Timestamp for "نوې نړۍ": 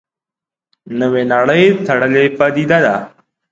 0.99-1.63